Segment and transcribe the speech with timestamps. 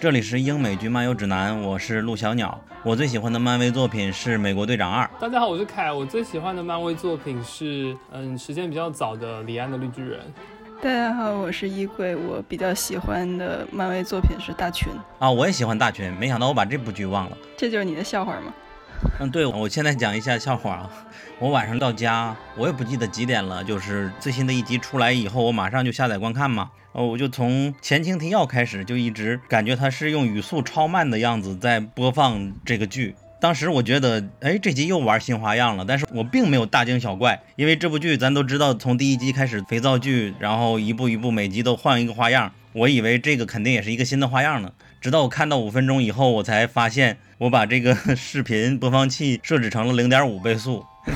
[0.00, 2.56] 这里是英美剧漫游指南，我是陆小鸟。
[2.84, 5.04] 我最喜欢的漫威作品是《美国队长二》。
[5.20, 5.92] 大家好，我是凯。
[5.92, 10.20] 我最喜欢的漫威作品是，嗯，时间比较早的李安的《绿巨人》。
[10.80, 12.14] 大家好，我是衣柜。
[12.14, 14.86] 我比较喜欢的漫威作品是《大群》
[15.18, 17.36] 啊，我也喜欢《大群》，没想到我把这部剧忘了。
[17.56, 18.54] 这就是你的笑话吗？
[19.20, 20.90] 嗯，对，我现在讲一下笑话啊。
[21.38, 26.70] 我晚上到家，我也不记得几点了，就是最新的一集出来以后，我马上就下载观看嘛。
[26.92, 33.14] 哦，我就从前情提要开始，就一直感觉它是用语速超慢的样子在播放这个剧。
[33.40, 42.52] 当时我觉得，哎，这集又玩新花样了，但是我并没有大惊小怪，因为这部剧咱都知道，从第一集开始肥皂剧，然后一步一步每集都换一个花样。
[42.72, 50.84] 我以为这个肯定也是一个新的花样呢，直到我看到五分钟以后，我才发现我把这个 视频播放器设置成了零点五倍速。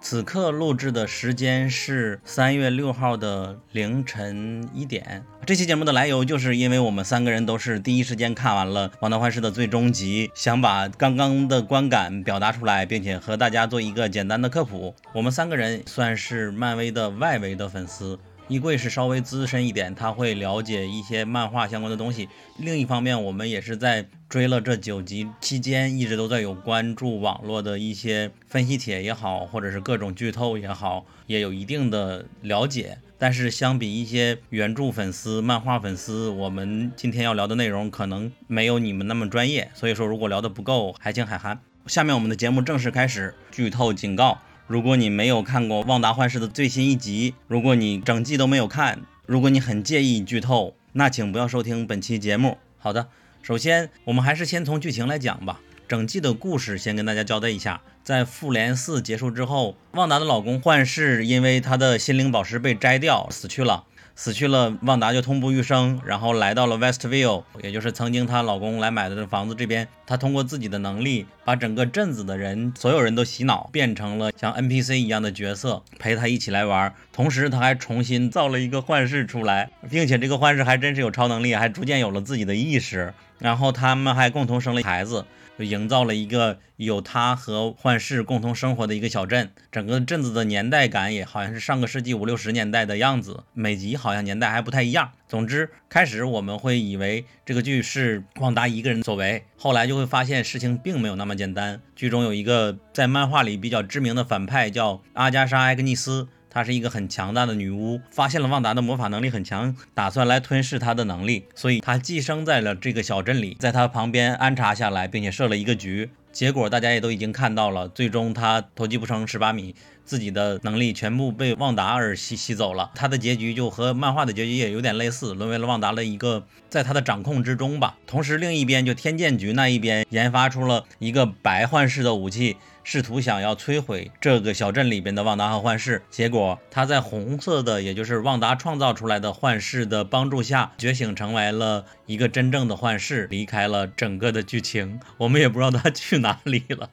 [0.00, 5.24] 此刻录制的时间是三月六号的凌晨一点。
[5.46, 14.94] 这期节目的来由，就是因为我们三个人都是第一时间看完了《旺达幻视》的最终集，想把刚刚的观感表达出来，并且和大家做一个简单的科普。
[15.14, 18.18] 我们三个人算是漫威的外围的粉丝。
[18.48, 22.28] 衣柜是稍微资深一点，他会了解一些漫画相关的东西。
[22.58, 32.98] 另一方面，我们也是在追了这九集期间，一直都在有关注网络的一些分析帖也好，或者是各种剧透也好，也有一定的了解。
[33.16, 39.70] 但是相比一些原著粉丝、漫画粉丝，我们今天要聊的内容可能没有你们那么专业。
[39.72, 41.58] 所以说，如果聊得不够，还请海涵。
[41.86, 44.38] 下面我们的节目正式开始，剧透警告。
[44.66, 52.56] 如果你没有看过《旺达幻视》的最新一集，如果你整季都没有看，如果你很介意剧透，那请不要收听本期节目。
[52.78, 53.08] 好的，
[53.42, 55.60] 首先我们还是先从剧情来讲吧。
[55.86, 63.84] 整季的故事先跟大家交代一下，在复联四结束之后，旺达的老公幻视因为他的心灵宝石被摘掉死去了。
[64.16, 69.88] 死去了，旺达就痛不欲生，然后来到了 Westview，也就是曾经她老公来买的房子这边。
[70.06, 76.94] 她通过自己的能力，把整个镇子的人，所有人都洗脑，变成了像 NPC 一样的角色，陪她一起来玩。
[77.12, 83.12] 同时，她还重新造了一个幻视出来，并且这个幻视还真是有超能力，还逐渐有了自己的意识。
[83.40, 85.26] 然后他们还共同生了孩子。
[85.58, 95.12] 就营造了一个有他和幻视共同生活的一个小镇，整个镇子的年代感也好像是上个世纪五六十年代的样子，每集好像年代还不太一样。
[95.28, 101.80] 总之，开始我们会以为这个剧是旺达一个人所为，后来就会发现事情并没有那么简单。
[101.96, 106.28] 剧中有一个在漫画里比较知名的反派叫阿加莎·艾格尼斯。
[106.54, 116.10] 她是一个很强大的女巫，发现了旺达的魔法能力很强，打算来吞噬她的能力，所以她寄生在了这个小镇里，在她旁边安插下来，并且设了一个局。
[116.30, 122.92] 结果大家也都已经看到了，最终她投机不成十八米，自己的能力全部被旺达而吸吸走了。
[122.94, 127.96] 她的结局就和漫画的结局也有点类似，沦为了旺达的一个在她的掌控之中吧。
[128.06, 132.56] 同时，另一边就天剑局那一边研发出了一个白幻视的武器。
[132.84, 146.90] 试图想要摧毁这个小镇里边的旺达和幻视，结果他在红色的，也就是旺达创造出来的幻视的帮助下觉醒，成为了一个真正的幻视，离开了整个的剧情，我们也不知道他去哪里了。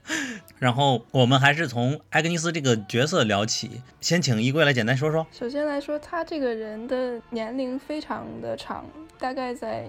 [0.58, 5.28] 然后我们还是从艾格尼斯这个角色聊起，先请衣柜来简单说说。
[5.32, 8.86] 首先来说，他这个人的年龄非常的长，
[9.20, 9.86] 大概在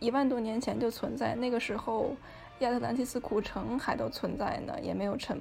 [0.00, 2.16] 一万多年前就存在，那个时候。
[2.60, 5.38] 亚特兰蒂斯古城还都存在呢，也没有沉。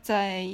[0.00, 0.46] 在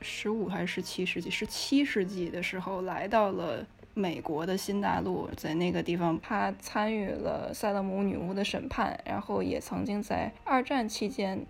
[0.00, 1.28] 十五还是十七世纪？
[1.28, 11.44] 十七世纪的时候，来到了美国的新大陆，在那个地方，他参与了塞勒姆女巫的审判，然后也曾经在二战期间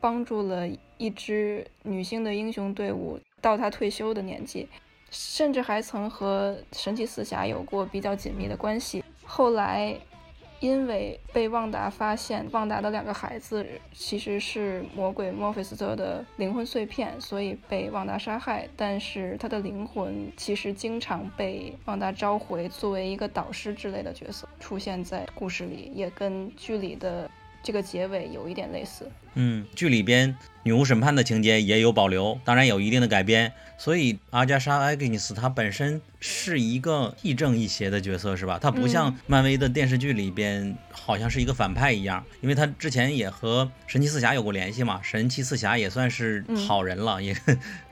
[0.00, 4.68] 帮助了一支女性的英雄队伍到他退休的年纪，
[5.10, 9.02] 甚至还曾和神奇四侠有过比较紧密的关系。
[9.24, 9.98] 后来。
[10.60, 18.68] 因为被旺达发现，旺达的两个孩子其实是魔鬼墨菲斯特的灵魂碎片，所以被旺达杀害。
[18.76, 27.30] 但是他的灵魂其实经常被旺达召回，作为一个导师之类的角色出现在故事里，也跟剧里的。
[27.62, 33.52] 这个结尾有一点类似，嗯，剧里边女巫审判的情节也有保留，当然有一定的改编。
[33.76, 38.58] 所以阿加莎·艾格尼斯她本身是一个亦正亦邪的角色，是吧？
[38.58, 47.36] 她不像漫威的电视剧里边好像是一个反派一样，因为她之前也和神奇四侠有过联系嘛，神奇四侠也算是好人了，也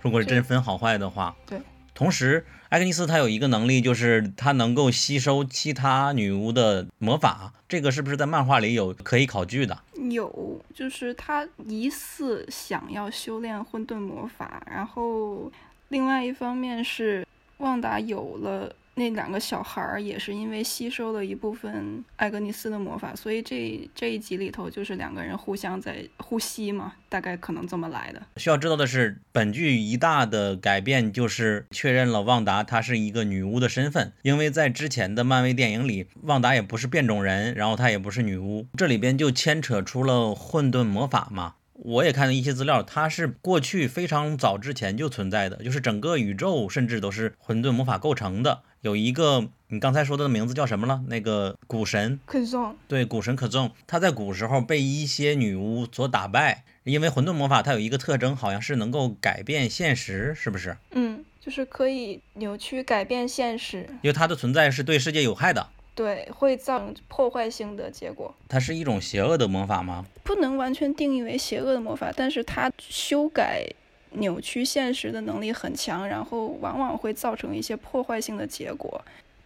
[0.00, 1.58] 如果是真分好坏的话，对。
[1.94, 7.52] 同时，艾格尼斯她有一个能力，就是她能够吸收其他女巫的魔法。
[7.68, 9.78] 这个是不是在漫画里有可以考据的？
[10.10, 14.62] 有，就是她疑似想要修炼混沌魔法。
[14.66, 15.50] 然后，
[15.88, 17.26] 另外一方面是
[17.58, 28.22] 旺达有了那两个小孩儿也是因为吸收了一部分艾格尼斯的魔法，所以这这一集里头就是两个人互相在互吸嘛，大概可能这么来的。
[28.38, 41.56] 需要知道的是，本剧一大的改变就是确认了旺达她是一个女巫的身份，因为在之前的漫威电影里，旺达也不是变种人，然后她也不是女巫，这里边就牵扯出了混沌魔法嘛。
[41.74, 48.62] 我也看了一些资料，它是过去非常早之前就存在的，就是整个宇宙甚至都是混沌魔法构成的。
[48.86, 51.02] 有一个你刚才说的名字叫什么了？
[51.08, 60.76] 那个古神，可颂，对，古神可颂，他在古时候被一些女巫所打败，因为混沌魔法它有一个特征，好像是能够改变现实，是不是？
[60.92, 65.66] 嗯，就是可以扭曲改变现实，因为它的存在是对世界有害的。
[65.96, 68.32] 对，会造成破坏性的结果。
[68.48, 70.06] 它是一种邪恶的魔法吗？
[70.22, 73.66] 不能完全定义为邪恶的魔法，但是它修改。
[74.12, 79.04] 扭曲现实的能力很强，然后往往会造成一些破坏性的结果，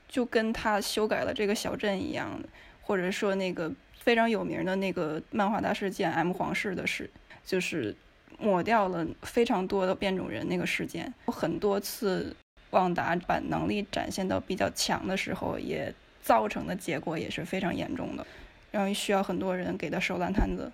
[0.09, 2.41] 就跟他修改了这个小镇一样，
[2.83, 7.11] 或者说那个非常有名的那个漫画大事件 M 皇室的事，
[7.45, 7.95] 就是
[8.39, 11.13] 抹掉了非常多的变种人那个事件。
[11.27, 12.35] 很多次
[12.71, 15.93] 旺达把能力展现到比较强的时候，也
[16.23, 18.27] 造成的结果也是非常严重的，
[18.71, 20.71] 然后需要很多人给他收烂摊子。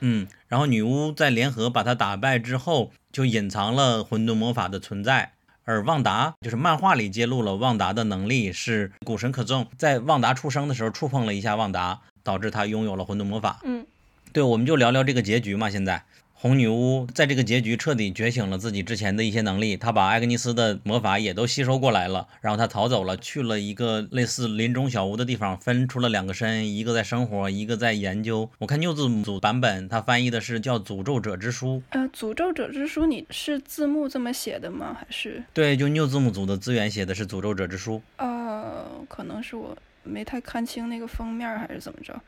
[0.00, 5.32] 嗯，然后女巫在联合把他打败之后，就隐藏了混沌魔法的存在。
[5.64, 13.60] 而旺达就是漫画里揭露了旺达的能力是古神可憎，在旺达出生的时候触碰了一下旺达，导致他拥有了混沌魔法。
[13.62, 13.86] 嗯，
[14.32, 16.02] 对，我们就聊聊这个结局嘛，现在。
[16.42, 28.48] 红女巫在这个结局彻底觉醒了自己之前的一些能力，她把艾格尼斯的魔法也都吸收过来了，然后她逃走了，去了一个类似林中小屋的地方，分出了两个身，一个在生活，一个在研究。
[28.56, 31.76] 我看 New 字母组版本，它翻译的是叫《诅咒者之书》。
[31.90, 34.96] 呃，《诅咒者之书》，你是字幕这么写的吗？
[34.98, 35.44] 还是？
[35.52, 37.96] 对，就 New 字母组的资源写的是《诅咒者之书》。
[38.16, 42.18] 呃，可能是我没太看清那个封面，还是怎么着？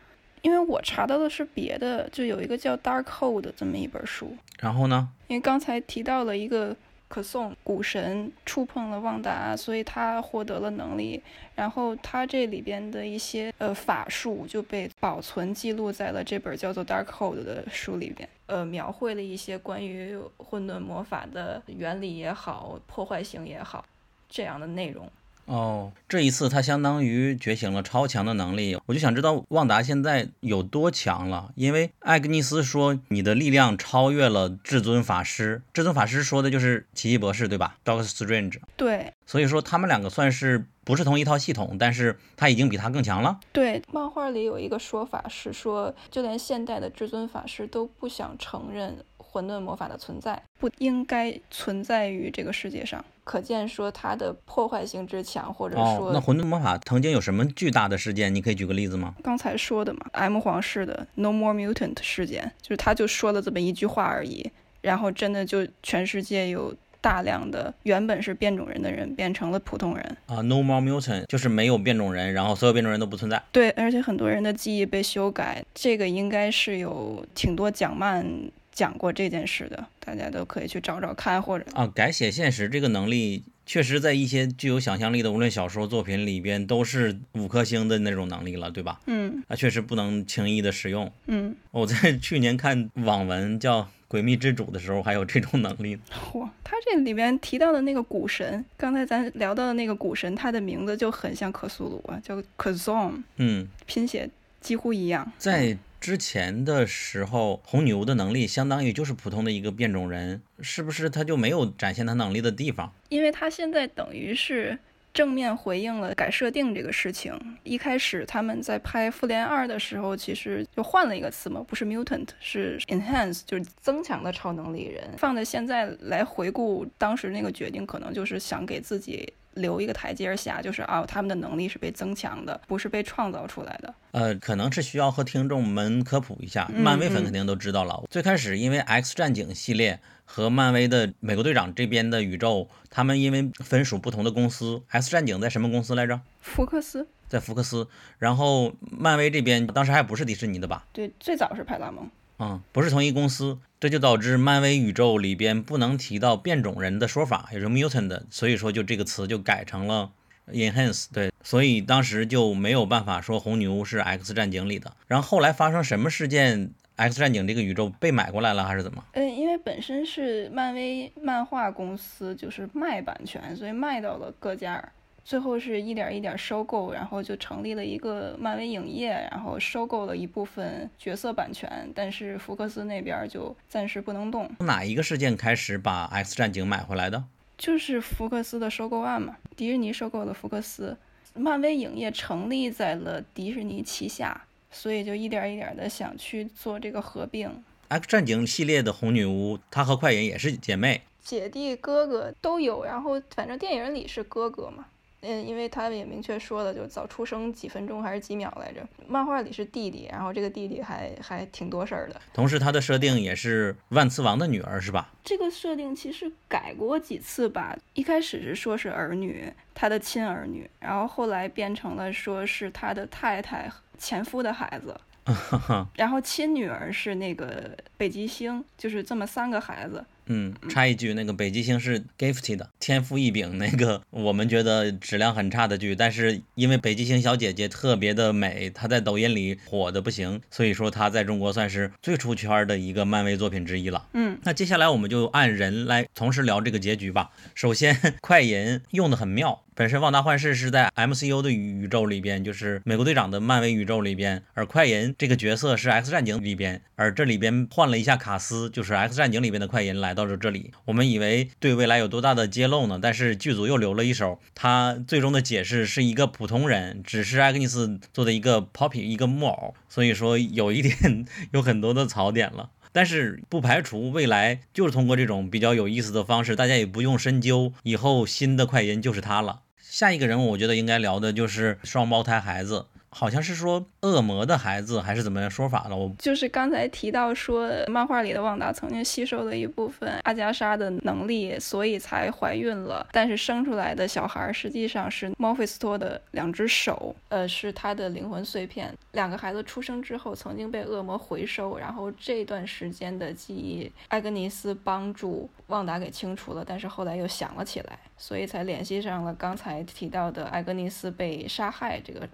[0.42, 4.36] 因为我查到的是别的，就有一个叫《Dark Hold》这么一本书。
[4.58, 5.08] 然后呢？
[5.28, 6.76] 因为刚才提到了一个
[7.08, 11.22] 可颂古神触碰了旺达，所以他获得了能力。
[11.54, 23.84] 然后他这里边的一些呃法术就被保存记录在了这本叫做《Dark Hold》的书里边，呃，描绘了一些关于混沌魔法的原理也好，破坏性也好
[24.28, 25.08] 这样的内容。
[25.46, 31.52] 哦，这一次他相当于觉醒了超强的能力，我就想知道旺达现在有多强了。
[31.56, 38.58] 因为艾格尼斯说你的力量超越了至尊法师，至尊法师说的就是奇异博士，对吧？Doctor Strange。
[38.76, 43.38] 对，所以说他们两个算是不是同一套系统，但是他已经比他更强了。
[43.52, 49.04] 对，漫画里有一个说法是说，就连现代的至尊法师都不想承认。
[49.32, 58.32] 混沌魔法的存在不应该存在于这个世界上，可见说它的破坏性之强，或者说那混沌魔法曾经有什么巨大的事件？
[58.34, 59.14] 你可以举个例子吗？
[59.22, 64.50] 刚才说的嘛，M 皇室的 No More Mutant 事件，就是他就说了这么一句话而已，
[64.82, 73.42] 然后真的就全世界有大量的原本是变种人的人变成了普通人啊，No More Mutant 就是没有变种人，然后所有变种人都不存在。
[73.50, 78.26] 对，而且很多人的记忆被修改，这个应该是有挺多讲漫。
[78.72, 89.00] 讲过这件事的，大家都可以去找找看，或者啊，改写现实这个能力，确实在一些具有想象力的无论小说作品里边都是五颗星的那种能力了，对吧？
[89.06, 91.12] 嗯，啊，确实不能轻易的使用。
[91.26, 95.98] 嗯，我在去年看网文叫《诡秘之主》的时候，还有这种能力。
[96.32, 104.28] 嚯，他这里边提到的那个古神，刚才咱聊到的那个古神，他的名字就很像克苏鲁啊，叫 Kazom，嗯，拼写
[104.60, 105.30] 几乎一样。
[105.36, 112.92] 在之前的时候，红牛的能力相当于就是普通的一个变种人，是不是他就没有展现他能力的地方？
[113.08, 114.76] 因为他现在等于是
[115.14, 117.32] 正面回应了改设定这个事情。
[117.62, 125.04] 一开始他们在拍复联二的时候，其实就换了一个词嘛，不是 mutant，是 enhance，就是增强的超能力人。
[125.16, 129.32] 放在现在来回顾当时那个决定，可能就是想给自己。
[129.54, 133.94] 留一个台阶下，就是啊，他们的能力是被增强的，不是被创造出来的。
[134.12, 138.02] 呃，可能是需要和听众们科普一下，漫威粉肯定都知道了。
[138.10, 146.20] 最开始因为 X 战警系列和漫威的美国队长这边的宇宙，他们因为分属不同的公司，X 战警在什么公司来着？
[146.40, 147.88] 福克斯，在福克斯。
[148.18, 150.86] 然后漫威这边当时还不是迪士尼的吧？
[150.92, 152.08] 对，最早是派拉蒙。
[152.42, 160.10] 嗯，不是同一公司，这就导致漫威宇宙里边不能提到变种人的说法，也是 mutant，所以说就这个词就改成了
[160.48, 161.06] enhance。
[161.12, 164.92] 对，所以当时就没有办法说红牛是 X 战警里的。
[165.06, 169.04] 然后后来发生什么事件，X 战警这个宇宙被买过来了还是怎么？
[169.12, 174.82] 嗯，因为本身是漫威漫画公司，就是卖版权，所以卖到了各家。
[175.24, 184.50] 最后是一点一点收购，然后就成立了一个漫威影业，然后收购了一部分角色版权，但是福克斯那边就暂时不能动。
[184.58, 187.24] 哪一个事件开始把 X 战警买回来的？
[187.56, 190.96] 就是福克斯的收购案嘛，迪士尼收购了福克斯，
[191.34, 197.48] 漫威影业成立在了迪士尼旗下，所以就一点一点的想去做这个合并。
[197.88, 201.02] X 战警系列的红女巫，她和快银也是姐妹。
[201.22, 204.86] 姐弟哥哥都有，然后反正电影里是哥哥嘛，
[205.24, 208.84] 嗯，因为他也明确说了，就早出生几分钟还是几秒来着。
[209.06, 212.20] 漫画里是弟弟，然后这个弟弟还还挺多事儿的。
[212.34, 215.12] 同时，他的设定也是万磁王的女儿，是吧？
[215.22, 224.98] 这个设定其实改过几次吧，一开始是说是儿女，他的亲儿女，然后后来变成了说是他的太太前夫的孩子。
[225.94, 230.04] 然后亲女儿是那个北极星，就是这么三个孩子。
[230.26, 244.08] 嗯，插一句，那个北极星是 Gifted 的天赋异禀，那个 我们觉得质量很差的剧，但是因为北极星小姐姐特别的美，她在抖音里火的不行，所以说她在中国算是最出圈的一个漫威作品之一了。
[244.14, 247.30] 嗯，那接下来我们就按人来同时聊这个结局吧。
[247.54, 249.62] 首先， 快银用的很妙。
[249.74, 260.72] 本身旺达幻视是在 MCU 的宇宇宙里边，就是美国队长的漫威宇宙里边，而快银这个角色是 X 战警里边，而这里边换了一下卡斯，就是 X 战警里边的快银来到了这里。
[260.84, 262.98] 我们以为对未来有多大的揭露呢？
[263.00, 272.68] 但是剧组又留了一手，他最终的解释是一个普通人，只是艾格尼斯做的一个 Poppy 一个木偶，所以说有一点 有很多的槽点了。
[272.94, 279.61] 但是不排除未来就是通过这种比较有意思的方式，大家也不用深究，以后新的快银就是他了。
[279.92, 285.94] 下一个人物，我觉得应该聊的就是双胞胎孩子，好像是说恶魔的孩子还是怎么样说法了？
[285.94, 293.06] 我就是刚才提到说，漫画里的旺达曾经吸收了一部分阿加莎的能力，所以才怀孕了。
[293.12, 298.92] 但是生出来的小孩实际上是墨菲斯托的两只手，呃，是他的灵魂碎片。
[299.12, 312.26] 两个孩子出生之后，曾经被恶魔回收，然后这段时间的记忆，艾格尼斯帮助旺达给清除了，但是后来又想了起来，所以才联系上了刚才提到的艾格尼斯被杀害这个。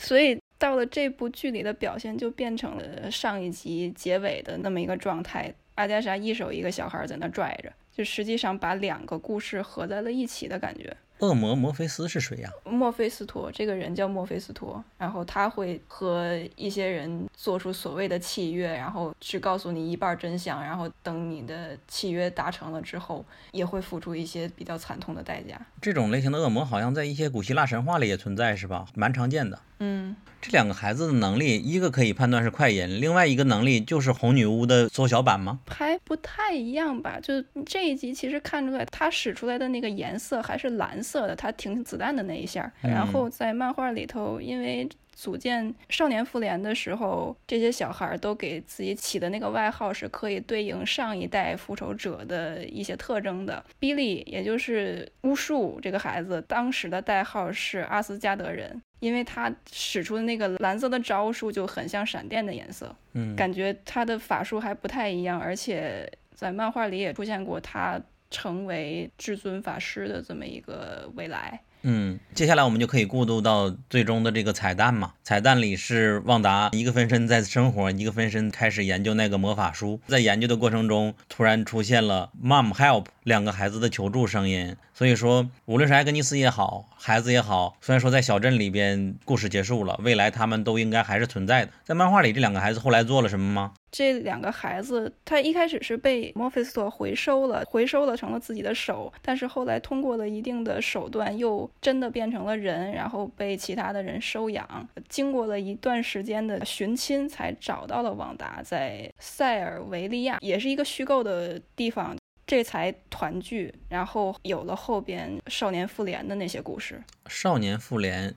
[0.00, 5.52] 所以到了这部剧里的表现，就变成了上一集结尾的那么一个状态。
[5.76, 10.96] 阿加莎一手一个小孩在那拽着，就实际上把两个故事合在了一起的感觉。
[11.18, 25.58] 恶魔墨菲斯是谁呀、墨菲斯托这个人叫墨菲斯托，然后他会和一些人做出所谓的契约，然后只告诉你一半真相，然后等你的契约达成了之后，也会付出一些比较惨痛的代价。
[25.80, 28.86] 这种类型的恶魔好像在一些古希腊神话里也存在，是吧？
[28.94, 29.58] 蛮常见的。
[29.86, 35.60] 嗯，这两个孩子的能力，一个可以判断是快银，另外一个能力就是红女巫的缩小版吗？
[35.68, 37.20] 还不太一样吧？
[37.20, 37.34] 就
[37.66, 42.72] 这一集其实看出来，他使出来的那个颜色还是蓝色的，他停子弹的那一下。
[42.80, 53.64] 然后在漫画里头，因为组建少年复联的时候，这些小孩都给自己起的那个外号是可以对应上一代复仇者的一些特征的。
[53.78, 58.80] 比利，也就是巫术这个孩子，当时的代号是阿斯加德人。
[59.00, 71.60] 因为他使出的那个蓝色的招数就很像闪电的颜色，嗯，感觉他的法术还不太一样，而且在漫画里也出现过他成为至尊法师的这么一个未来。
[71.86, 75.12] 嗯，接下来我们就可以过渡到最终的这个彩蛋嘛。
[75.22, 80.00] 彩蛋里是旺达一个分身在生活，一个分身开始研究那个魔法书。
[80.06, 84.74] 在研究的过程中，突然出现了 “mom help” 两个孩子的求助声音。
[84.94, 91.72] 所以说，无论是艾格尼斯也好，孩子也好，虽然说在小镇里边故事结束了，未来他们都应该还是存在的。
[91.82, 93.72] 在漫画里，这两个孩子后来做了什么吗？
[93.90, 104.88] 这两个孩子，他一开始是被墨菲斯托回收了，回收了成了自己的手，但是后来通过了一定的手段，又真的变成了人，然后被其他的人收养。
[105.08, 112.16] 经过了一段时间的寻亲，才找到了旺达，在塞尔维利亚，也是一个虚构的地方。
[112.46, 117.02] 这才团聚，然后有了后边少年复联的那些故事。
[117.26, 118.34] 少年复联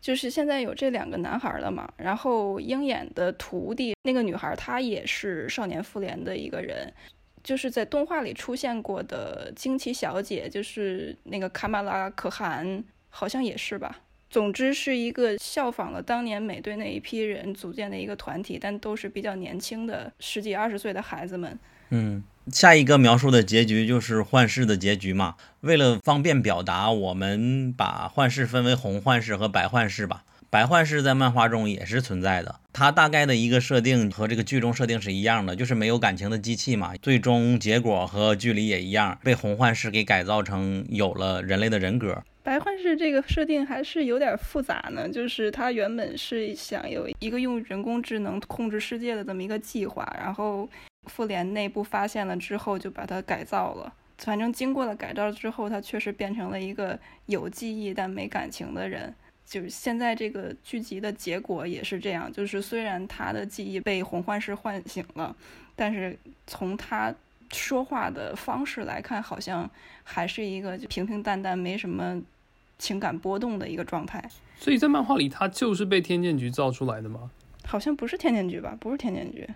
[0.00, 6.90] 就是现在有这两个男孩了嘛，然后鹰眼的徒弟那个女孩，她也是少年复联的一个人，
[7.42, 14.00] 就是在动画里出现过的惊奇小姐，就是那个卡马拉可汗，好像也是吧。
[14.30, 21.58] 总之是一个效仿了当年美队那一批人组建的一个团体，但都是比较年轻的十几二十岁的孩子们。
[21.90, 22.22] 嗯，
[22.52, 25.34] 下一个描述的结局就是幻视的结局嘛。
[25.60, 30.24] 为了方便表达，我们把幻视分为红幻视和白幻视吧。
[30.48, 36.92] 白幻视在漫画中也是存在的，它大概的一个设定和这个剧中设定是一样的，就是没有感情的机器嘛。
[37.00, 42.20] 最终结果和剧里也一样，被红幻视给改造成有了人类的人格。
[42.42, 50.68] 白幻视这个设定还是有点复杂呢，就是他原本是想有一个用人工智能控制世界的这么一个计划，然后
[51.06, 53.92] 复联内部发现了之后就把它改造了。
[54.18, 59.14] 反正经过了改造之后，他确实变成了一个有记忆但没感情的人。
[59.46, 65.34] 就是现在这个剧集的结果也是这样，就是虽然他的记忆被红幻视唤醒了，
[65.74, 66.16] 但是
[66.46, 67.12] 从他
[67.50, 69.68] 说话的方式来看，好像
[70.04, 72.22] 还是一个就平平淡淡、没什么
[72.78, 74.22] 情感波动的一个状态。
[74.56, 77.30] 所以在漫画里，他就是被天剑局造出来的吗？
[77.64, 78.76] 好像不是天剑局吧？
[78.78, 79.48] 不是天剑局。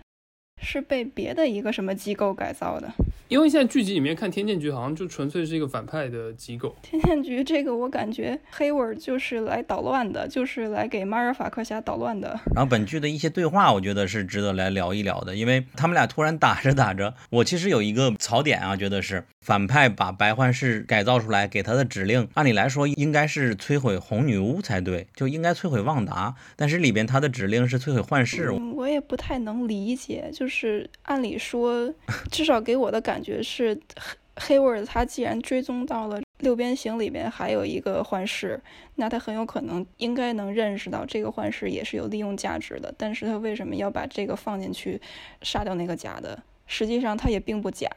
[0.61, 2.91] 是被别的一个什么机构改造的？
[3.27, 6.75] 因为现在剧集里面看天剑局好像就纯粹是一个反派的机构。
[6.81, 12.39] 天剑局这个我感觉黑文就是来捣乱的，就是来给马尔法克侠捣乱的。
[12.53, 30.44] 然后本剧的一些对话，我觉得是值得来聊一聊的，因为他们俩突然打着打着，我其实有一个槽点啊，觉得是反派把白幻视改造出来，给他的指令，按理来说应该是摧毁红女巫才对，就应该摧毁旺达，但是里边他的指令是摧毁幻视，我也不太能理解，就。
[30.45, 31.91] 就是按理说，
[32.29, 33.73] 至少给我的感觉是，
[34.35, 38.61] 黑黑沃尔他既然追踪到了六边形里边还有一个幻视，
[38.93, 42.93] 那他很有可能应该能认识到这个幻视也是有利用价值的。
[42.95, 45.01] 但是他为什么要把这个放进去，
[45.41, 46.43] 杀掉那个假的？
[46.67, 47.89] 实际上他也并不假。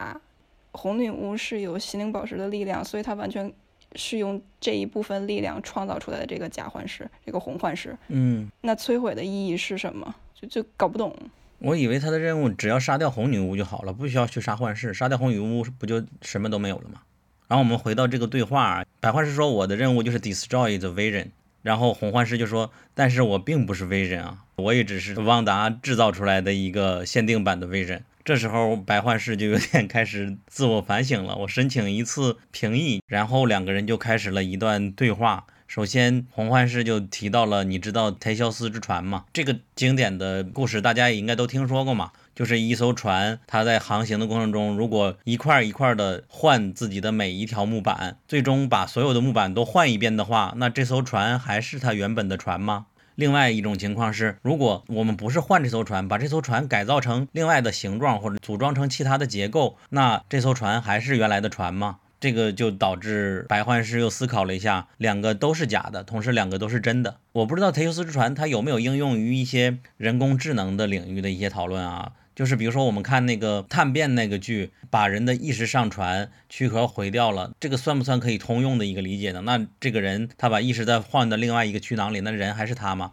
[0.71, 3.53] 红女巫是有心灵宝石的力量，所以他完全
[3.93, 7.95] 是用这一部分力量创造出来的这个假幻视，这个红幻视。
[8.07, 10.15] 嗯，那摧毁的意义是什么？
[10.33, 11.15] 就就搞不懂。
[11.59, 14.93] 我以为他的任务只要杀掉红女巫就好了，不需要去杀幻视。
[14.93, 17.01] 杀掉红女巫不就什么都没有了吗？
[17.47, 21.27] 然后我们回到这个对话，白幻视说我的任务就是 destroy the vision，
[21.61, 28.01] 然后红幻视就说，但是我并不是 vision 啊，我也只是旺达制造出来的一个限定版的 vision。
[28.23, 35.45] 这时候白幻视就有点开始自我反省了，我申请一次评议，然后两个人就开始了一段对话。
[35.69, 39.25] 首先，洪幻视就提到了，你知道忒修斯之船吗？
[39.31, 42.11] 这个经典的故事大家也应该都听说过嘛。
[42.33, 52.87] 就是一艘船，它在航行的过程中，如果一块一块的换自己的每一条木板，最终把所有的木板都换一遍的话，那这艘船还是它原本的船吗？
[53.13, 61.97] 另外一种情况是，如果我们不是换这艘船，把这艘船改造成另外的形状或者组装成其他的结构，那这艘船还是原来的船吗？
[62.19, 67.17] 这个就导致白幻师又思考了一下，两个都是假的，同时两个都是真的。
[67.31, 72.11] 我不知道忒修斯之船它有没有应用于一些人工智能的领域的一些讨论啊？
[72.35, 79.41] 就是比如说我们看那个探变那个剧，把人的意识上传，躯壳毁掉了，这个算不算可以通用的一个理解呢？
[79.41, 83.11] 那这个人他把意识再换到另外一个躯囊里，那人还是他吗？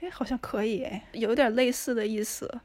[0.00, 2.60] 哎，好像可以，哎，有点类似的意思。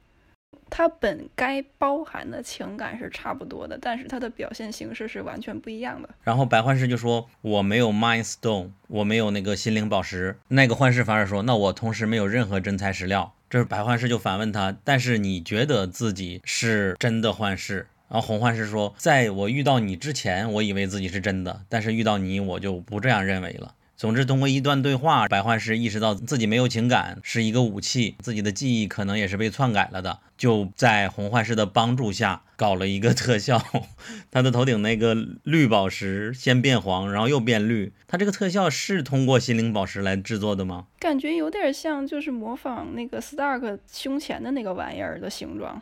[0.70, 6.10] 它本该包含的情感是差不多的，但是它的表现形式是完全不一样的。
[6.24, 30.20] 然后白幻视就说：“我没有 Mind Stone，我没有那个心灵宝石。”那个幻视反而说：“那我同时没有任何真材实料。”这是白幻视就反问他：“但是你觉得自己是真的幻视？”然后红幻视说：“在我遇到你之前，我以为自己是真的，但是遇到你，我就不这样认为了。”总之，通过一段对话，白幻视意识到自己没有情感是一个武器，自己的记忆可能也是被篡改了的。
[30.38, 33.58] 就在红幻视的帮助下，搞了一个特效，
[34.30, 37.94] 他的头顶那个绿宝石先变黄，然后又变绿。
[38.06, 40.88] 他这个特效是通过心灵宝石来制作的吗？
[41.00, 45.82] 感觉有点像，就是模仿那个 Stark 胸前的那个玩意儿的形状，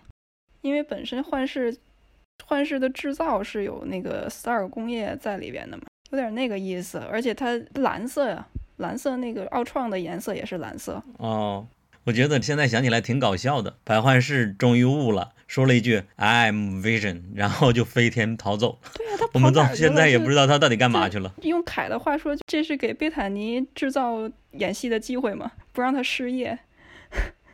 [0.62, 1.76] 因为本身幻视
[2.45, 5.84] 幻视的制造是有那个 Stark 工业在里边的嘛。
[6.13, 8.45] 有点那个意思，而且它蓝色呀，
[8.78, 11.65] 蓝色那个奥创的颜色也是蓝色哦。
[12.04, 13.73] 我觉得现在想起来挺搞笑的。
[13.84, 18.78] 白幻视终于悟了，说了一句 "I'm Vision"，然后就飞天逃走。
[18.93, 21.34] 对呀，他我们到现在也不知道他到底干嘛去了。
[21.41, 26.60] 用凯的话说，这是给贝坦尼制造演戏的机会嘛，不让他失业。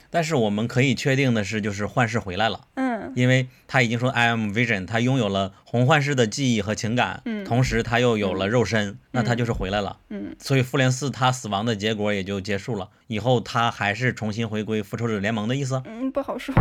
[0.09, 2.61] 但是我们可以确定的是，就是幻视回来了。
[2.75, 9.97] 嗯，因为他已经说 I am Vision，他拥有了红幻视的记忆和情感，嗯，同时他又有了肉身，那他就是回来了。
[10.09, 15.81] 嗯，所以复联四他死亡的结果也就结束了，以后他还是重新回归复仇者联盟的意思？
[15.85, 16.53] 嗯，不好说。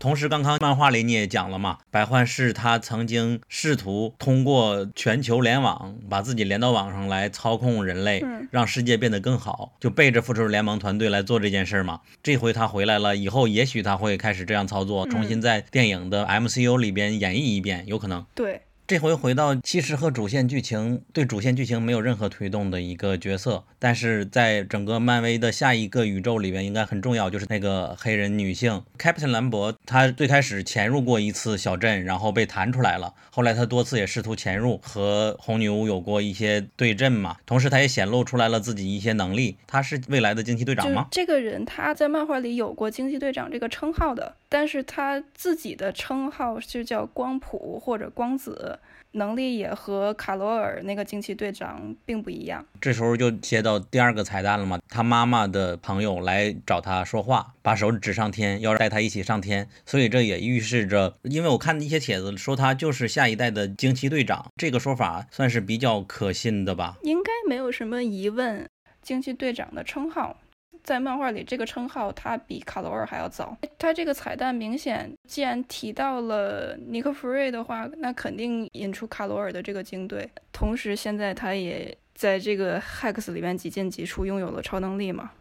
[0.00, 12.00] 同时，刚刚漫画里你也讲了嘛，白幻是他曾经试图通过全球联网把自己连到网上来操控人类，让世界变得更好，就背着复仇者联盟团队来做这件事嘛。
[12.22, 18.24] 这回他回来了，以后也许他会开始这样操作，重新在电影的 MCU 里边演绎一遍，有可能。
[18.34, 18.62] 对。
[18.90, 28.82] 这回回到其实和主线剧情对主线剧情没有任何推动的一个角色，但是在整个漫威的下一个宇宙里边应该很重要，就是那个黑人女性。
[28.98, 41.06] Captain 兰博，她最开始潜入过一次小镇，然后被弹出来了，后来她多次也试图潜入，和红女巫有过一些对阵嘛，同时她也显露出来了自己一些能力，她是未来的惊奇队长吗？
[41.12, 48.80] 这个人他在漫画里有过惊奇队长这个称号的，但是他自己的称号就叫光谱或者光子，
[49.12, 52.66] 能力也和卡罗尔那个惊奇队长并不一样。
[52.80, 66.96] 这时候就接到第二个彩蛋了嘛，他妈妈的朋友来找他说话，把手指上天，要带他一起上天，所以这也预示着，因为我看一些帖子说他就是下一代的惊奇队长，这个说法算是比较可信的吧。
[67.04, 68.68] 应该没有什么疑问，
[69.00, 70.36] 惊奇队长的称号。
[70.82, 73.56] 在漫画里，这个称号他比卡罗尔还要早。
[73.78, 80.28] 他这个彩蛋明显，既然提到了尼克弗瑞的话，那肯定引出卡罗尔的这个精队。
[80.52, 85.32] 同时，现在他也在这个 Hex 里面几进几出，拥有了超能力嘛，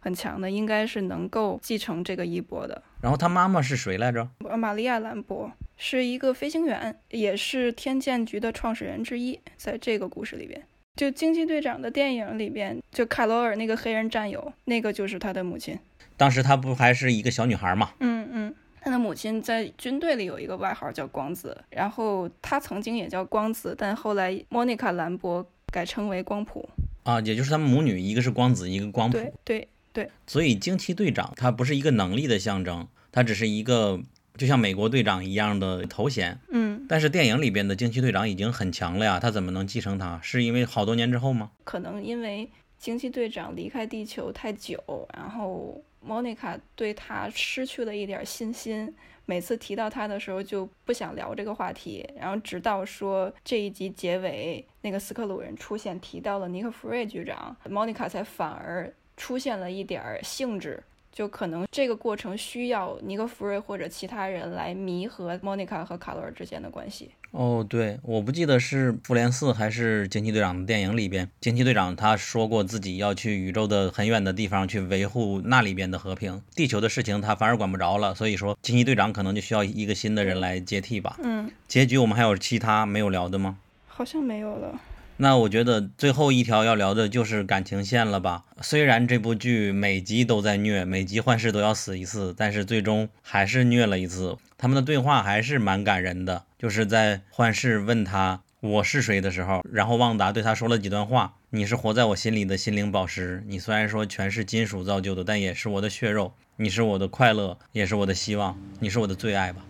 [0.00, 2.82] 很强的，应该是能够继承这个衣钵的。
[3.00, 4.28] 然后他妈妈是谁来着？
[4.56, 10.66] 玛利亚·兰博是一个飞行员，也是天剑局的创始人之一，在这个故事里边。
[10.98, 15.78] 就惊奇队长的电影里边，就卡罗尔那个黑人战友，那个就是他的母亲。
[16.16, 17.90] 当时他不还是一个小女孩嘛？
[18.00, 26.68] 嗯嗯，他的母亲在军队里有一个外号叫光子，然后他曾经也叫光子，但后来莫妮卡·兰博改称为光谱。
[27.04, 29.18] 啊，也就是他们母女，一个是光子，一个光谱。
[29.18, 34.00] 对对对，所以惊奇队长他不是一个能力的象征，他只是一个
[34.36, 36.36] 就像美国队长一样的头衔。
[36.50, 36.67] 嗯。
[36.88, 40.18] 但是电影里边的惊奇队长已经很强了呀，他怎么能继承他？
[40.22, 41.50] 是因为好多年之后吗？
[41.64, 42.48] 可能因为
[42.78, 44.82] 惊奇队长离开地球太久，
[45.14, 48.94] 然后莫妮卡对他失去了一点信心，
[49.26, 52.08] 每次提到他的时候就不想聊这个话题。
[52.16, 60.82] 然后直到说这一集结尾，那个斯克鲁人出现，提到了尼克弗瑞局长，莫妮卡才反而出现了一点兴致。
[61.12, 67.10] 就可能这个过程需要尼克弗瑞或者其他人来弥合莫妮卡和卡罗尔之间的关系。
[67.30, 81.18] 哦，对，我不记得是复联四还是惊奇队长的电影里边，惊奇队长他说过自己要去宇宙的很远的地方去维护那里边的和平，地球的事情他反而管不着了，所以说惊奇队长可能就需要一个新的人来接替吧。
[81.22, 83.58] 嗯，结局我们还有其他没有聊的吗？
[83.86, 84.80] 好像没有了。
[85.20, 88.44] 那我觉得最后一条要聊的就是感情线了吧。
[88.62, 94.36] 虽然这部剧每集都在虐，每集幻视都要死一次，但是最终还是虐了一次。
[94.56, 106.32] 他们的对话还是蛮感人的，就是在幻视问他我是谁的时候，然后旺达对他说了几段话：“你是活在我心里的心灵宝石，你虽然说全是金属造就的，但也是我的血肉。
[106.56, 109.64] 你是我的快乐，也是我的希望，你是我的最爱吧。”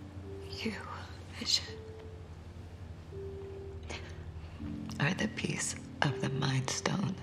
[4.99, 7.15] Are the piece of the Mind Stone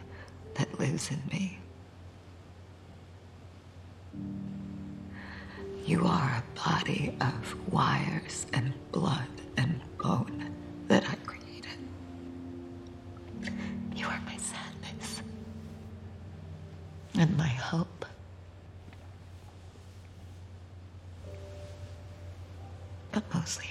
[0.55, 1.59] that lives in me.
[5.85, 10.51] You are a body of wires and blood and bone
[10.89, 11.79] that I created.
[13.95, 15.23] You are my sadness
[17.15, 18.05] and my hope.
[23.13, 23.67] But mostly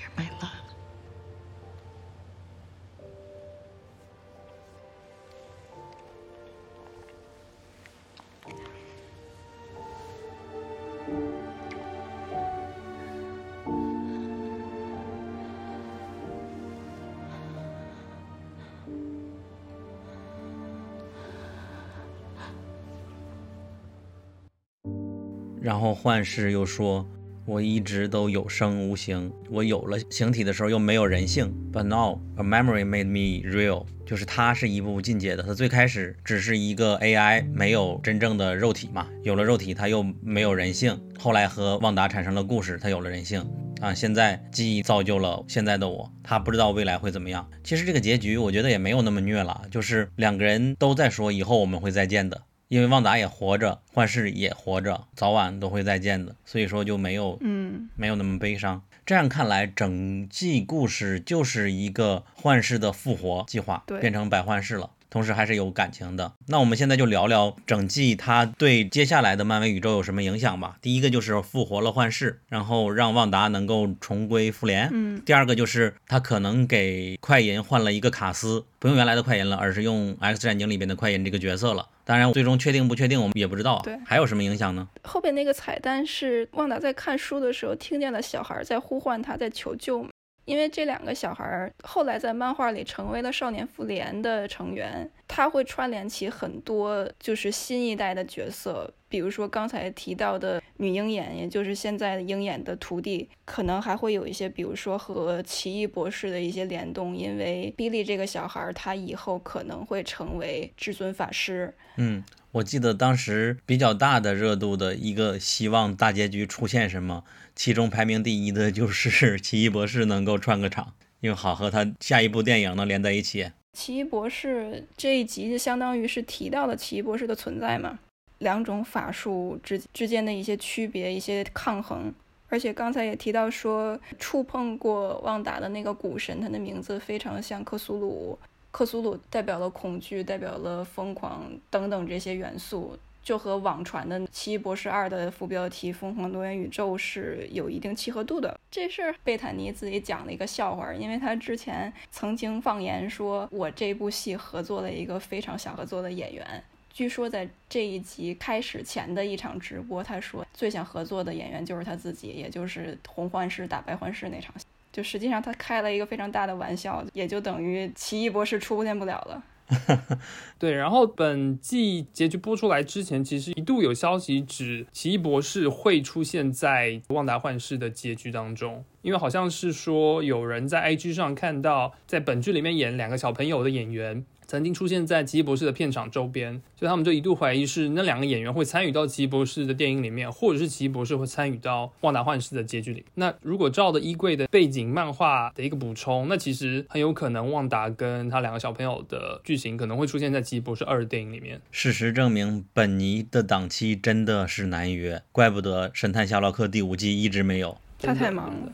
[25.86, 27.08] 后幻视又说
[27.45, 31.54] ：“我一直都有声无形，我有了形体的时候又没有人性。
[31.71, 35.43] But now a memory made me real。”就是它是一步步进阶的。
[35.43, 39.08] 它最开始只是一个 AI，没有真正的肉体嘛。
[39.21, 41.00] 有了肉体，它又没有人性。
[41.19, 43.48] 后来和旺达产生了故事，它有了人性
[43.80, 43.93] 啊。
[43.93, 47.48] 现在记忆造就了现在的我，他不知道未来会怎么样。
[47.63, 52.41] 其实这个结局我觉得也没有那么虐了，就是两个人都在说以后我们会再见的。
[52.67, 58.82] 因为旺达也活着，幻视也活着，早晚都会再见的，所以说就没有，嗯，没有那么悲伤。
[59.06, 64.89] 这样看来，整季故事就是一个幻视的复活计划，对变成百幻视了。
[65.10, 66.32] 同时还是有感情的。
[66.48, 70.78] 那我们现在就聊聊整季它对接下来的漫威宇宙有什么影响吧。
[70.82, 74.89] 第一个就是复活了幻视，然后让旺达能够重归复联。
[74.91, 81.88] 嗯，第二个就是他可能给快银换了一个卡斯，不用原来的快银了，而是用 X 战警里边的快银这个角色了。
[82.04, 83.82] 当然，最终确定不确定我们也不知道。
[83.84, 84.88] 对还有什么影响呢？
[85.04, 90.10] 后边那个彩蛋是旺达在看书的时候听见了小孩在呼唤他，在求救嘛。
[90.45, 111.73] 因为这两个小孩儿后来在漫画里成为了少年复联的成员，他会串联起很多就是新一代的角色，比如说刚才提到的女鹰眼，也就是现在的鹰眼的徒弟，可能还会有一些，比如说和奇异博士的一些联动，因为比利这个小孩儿他以后可能会成为至尊法师。
[111.97, 112.23] 嗯，
[112.56, 117.26] 我记得当时比较大的热度的一个希望大结局出现什么。
[117.54, 123.52] 其中排名第一的就是 奇异博士能够串个场，因为好和他下一部电影能连在一起。
[123.74, 128.00] 奇异博士这一集就相当于是提到了奇异博士的存在嘛，
[128.38, 132.13] 两种法术之之间的一些区别、一些抗衡。
[132.48, 138.39] 而且刚才也提到说，触碰过旺达的那个古神，他的名字非常像克苏鲁，
[138.76, 143.00] 克苏鲁代表了恐惧，代表了疯狂等等这些元素。
[143.24, 148.60] 就和网传的《奇异博士二》的副标题“疯狂多元宇宙”是有一定契合度的。
[148.70, 156.46] 这事儿贝坦尼自己讲了一个笑话，因为他之前曾经放言说，我这部戏合作了一个非常想合作的演员。
[156.92, 164.66] 据说在这一集开始前的一场直播，他说最想合作的演员就是他自己，也就是红幻视打白幻视那场戏。
[164.95, 169.43] 就实际上他开了一个非常大的玩笑，也就等于奇异博士出现不了了。
[170.58, 184.23] 对，然后本季结局播出来之前，其实一度有消息指奇异博士会出现在旺达幻视的结局当中，因为好像是说有人在 IG 上看到，在本剧里面演两个小朋友的演员。
[184.47, 193.03] 曾经出现在奇异博士的片场周边，所以他们就一度怀疑是那两个演员会参与到奇异博士的电影里面，或者是奇异博士会参与到旺达幻视的结局里。
[193.15, 201.60] 那如果照着衣柜的背景漫画的一个补充，那其实很有可能旺达跟他两个小朋友的剧情可能会出现在奇异博士二的电影里面。
[201.71, 208.71] 事实证明，本尼的档期真的是难约，怪不得《神探夏洛克》第五季一直没有，他太忙了。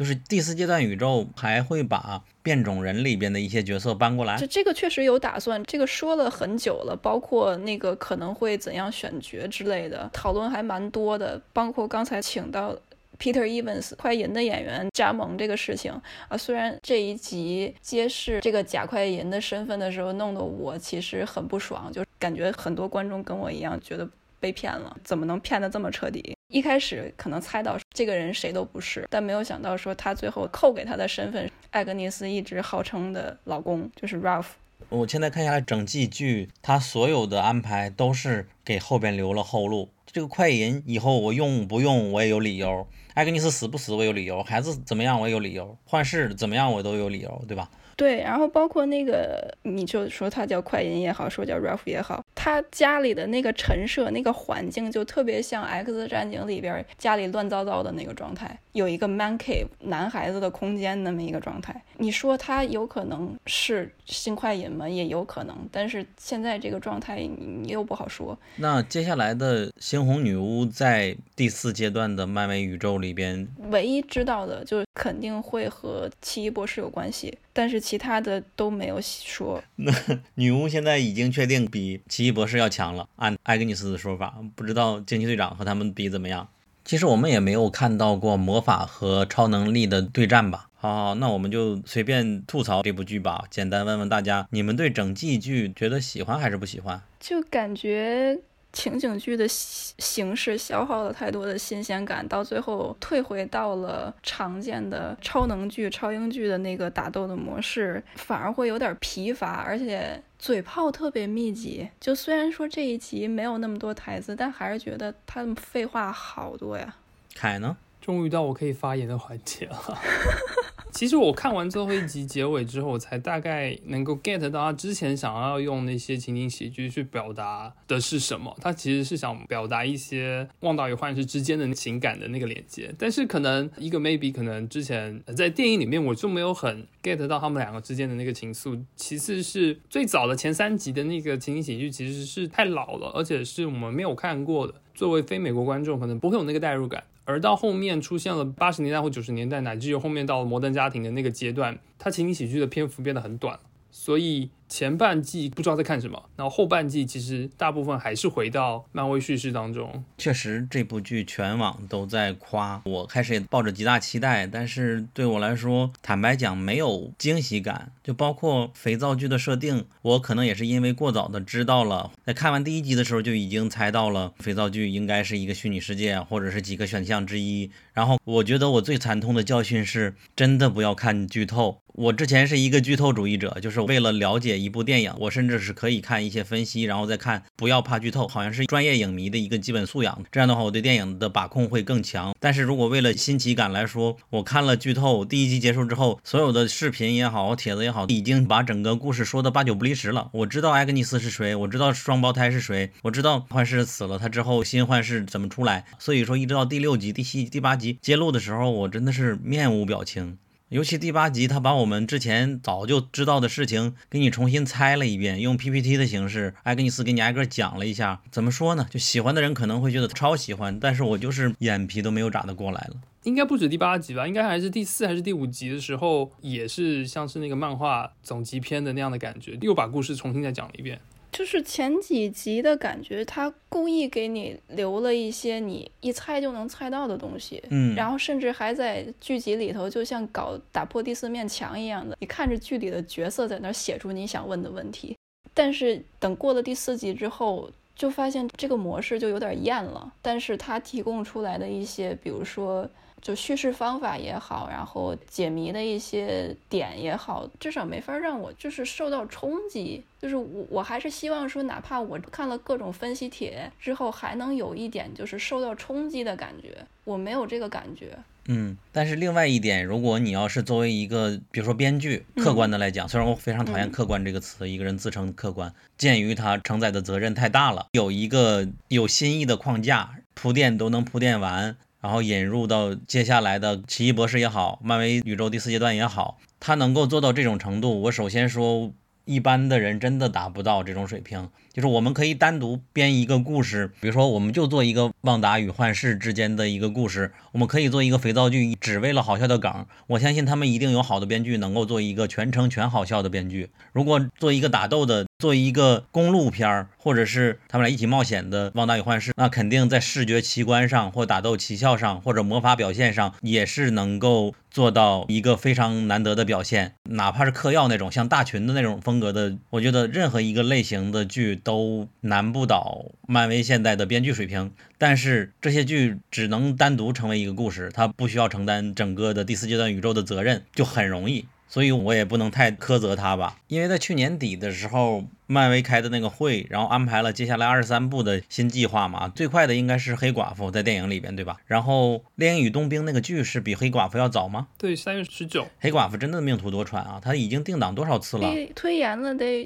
[0.00, 12.74] 就是第四阶段宇宙还会把变种人里边的一些角色搬过来，这这个确实有打算，这个说了很久了，包括那个可能会怎样选角之类的讨论还蛮多的，包括刚才请到
[13.18, 15.92] Peter Evans 快银的演员加盟这个事情
[16.28, 24.08] 啊，虽然这一集揭示这个假快银的身份的时候，弄得我其实很不爽，就感觉很多观众跟我一样觉得
[24.40, 26.34] 被骗了，怎么能骗得这么彻底？
[26.50, 34.46] 一开始可能猜到这个人谁都不是，但没有想到说他最后扣给他的身份，艾格尼斯一直号称的老公就是 Ralph。
[34.88, 39.90] 我现在看下来，整季剧他所有的安排都是给后边留了后路。
[40.12, 47.70] 这个快银以后我用不用我也有理由，艾格尼斯死不死我有理由，孩子怎么样我也有理由，幻视怎么样我都有理由，对吧？
[48.00, 61.78] 对，然后包括那个，你就说他叫快银也好，说叫 Ralph 也好，他家里的那个陈设、那个环境就特别像《X 战警》里边家里乱糟糟的那个状态，有一个 man cave 男孩子的空间那么一个状态。
[61.98, 64.88] 你说他有可能是新快银吗？
[64.88, 68.34] 也有可能，但是现在这个状态你又不好说。
[68.56, 77.36] 那接下来的猩红女巫在第四阶段的漫威宇宙里边，唯一知道的就是肯定会和奇异博士有关系。
[77.52, 79.62] 但是其他的都没有说。
[79.76, 79.92] 那
[80.36, 86.48] 女巫现在已经确定比奇异博士要强了，按艾格尼斯的说法，不知道惊奇队长和他们比怎么样。
[86.84, 90.68] 其实我们也没有看到过魔法和超能力的对战吧？
[90.76, 93.44] 好，那我们就随便吐槽这部剧吧。
[93.50, 97.00] 简单问问大家，你们对整季剧觉得喜欢还是不喜欢？
[97.20, 98.38] 就感觉。
[98.72, 111.88] 情景剧的形式消耗了太多的新鲜感，到最后退回到了常见的超能剧、超英剧的那个打斗的模式，反而会有点疲乏，而且嘴炮特别密集。
[112.00, 116.96] 就虽然说这一集没有那么多台词，但还是觉得他们废话好多呀。
[117.34, 117.76] 凯呢？
[118.00, 119.76] 终于到我可以发言的环节了。
[120.92, 128.56] 其实我看完最后一集结尾之后，我才大概能够 get 到他之前想要用那些情景喜剧去表达的是什么。
[128.60, 132.92] 他其实是想表达一些旺达与幻视之间的情感的那个连接。
[132.98, 138.82] 但是可能一个 maybe 可能之前在电影里面我就没有很 get 到他们两个之间的那个情愫。
[138.96, 144.74] 其次是最早的前三集的那个情景喜剧其实是太老了，而且是我们没有看过的。
[144.92, 147.02] 作为非美国观众，可能不会有那个代入感。
[147.30, 153.56] 而到后面出现了八十年代或九十年代，乃至于后面到了摩登家庭的那个阶段，他情景喜剧的篇幅变得很短
[153.90, 154.50] 所以。
[154.70, 160.04] 前半季不知道在看什么，然后后半季其实大部分还是回到漫威叙事当中。
[160.16, 167.90] 确实，这部剧全网都在夸，我开始也抱着极大期待，但是对我来说，坦白讲没有惊喜感。
[168.04, 177.68] 就包括肥皂剧的设定，我可能也是因为过早的知道了，在看完第一集的时候就已经猜到了肥皂剧应该是一个虚拟世界，或者是几个选项之一。
[177.92, 181.80] 然后我觉得我最惨痛的教训是，真的不要看剧透。
[181.94, 190.22] 我之前是一个剧透主义者，就是为了了解一部电影，我甚至是可以看一些分析，然后再看，不要怕剧透，好像是专业影迷的一个基本素养。
[190.30, 192.34] 这样的话，我对电影的把控会更强。
[192.38, 200.30] 但是如果为了新奇感来说，我看了剧透，第一集结束之后，所有的视频也好，帖子也好，已经把整个故事说的八九不离十了。
[200.32, 205.84] 我知道艾格尼斯是谁，我知道双胞胎是谁，我知道幻视死了，他之后新幻视怎么出来。
[205.98, 210.38] 所以说，一直到第六集、第七集、第八集揭露的时候，我真的是面无表情。
[210.70, 218.20] 尤其第八集，他把我们之前早就知道的事情给你重新猜了一遍，用 PPT 的形式，艾格尼斯给你挨个讲了一下。
[218.30, 218.86] 怎么说呢？
[218.88, 222.96] 就喜欢的人可能会觉得超喜欢，但是我就是眼皮都没有眨得过来了。
[223.24, 224.28] 应该不止第八集吧？
[224.28, 231.00] 应该还是第四还是第五集的时候，也是像是那个漫画总集篇的那样的感觉，又把故事重新再讲了一遍。
[231.32, 245.16] 就是前几集的感觉，他故意给你留了一些你一猜就能猜到的东西，嗯，然后甚至还在剧集里头，就像搞打破第四面墙一样的，你看着剧里的角色在那写出你想问的问题，
[245.54, 250.12] 但是等过了第四集之后，就发现这个模式就有点厌了。
[250.20, 252.88] 但是他提供出来的一些，比如说。
[253.20, 260.02] 就叙事方法也好，然后解谜的一些点也好，至少没法让我就是受到冲击。
[260.20, 266.76] 就是我我还是希望说，哪怕我看了各种分析帖之后，还能有一点就是受到冲击的感觉。
[267.04, 268.18] 我没有这个感觉。
[268.46, 281.76] 嗯，但是另外一点，如果你要是作为一个，比如说编剧，客观的来讲，虽然我非常讨厌“客观”这个词，一个人自称客观，鉴于他承载的责任太大了，有一个有新意的框架铺垫都能铺垫完。
[282.00, 288.92] 然后引入到接下来的奇异博士也好，漫威宇宙第四阶段也好，他能够做到这种程度，我首先说，
[289.24, 291.48] 一般的人真的达不到这种水平。
[291.72, 299.86] 就是我们可以单独编一个故事，比如说，我们就做一个旺达与幻视之间的一个故事，我们可以做一个肥皂剧，只为了好笑的梗。
[300.08, 303.70] 我相信他们一定有好的编剧能够做一个全程全好笑的编剧。
[303.92, 316.94] 如果做一个打斗的，做一个公路片儿，或者是他们俩一起冒险的旺达与幻视，那肯定在视觉奇观上，或打斗奇效上，或者魔法表现上，也是能够做到一个非常难得的表现。
[317.04, 321.58] 哪怕是嗑药那种像大群的那种风格的，我觉得任何一个类型的剧。
[321.62, 331.46] 都难不倒漫威现在的编剧水平，但是这些剧只能单独成为一个故事，它不需要承担整个的第四阶段宇宙的责任，就很容易。
[331.70, 341.58] 所以我也不能太苛责他吧，因为在去年底的时候，漫威开的那个会，然后安排了接下来二十三部的新计划嘛，最快的应该是黑寡妇在电影里边，对吧？
[341.66, 344.66] 然后《猎鹰与冬兵》那个剧是比黑寡妇要早吗？
[344.76, 345.64] 对，三月十九。
[345.78, 348.52] 黑寡妇真的命途多舛啊，他已经定档多少次了？
[348.74, 349.64] 推延了得。